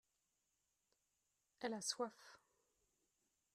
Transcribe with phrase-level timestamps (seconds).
[1.59, 2.39] elle a soif.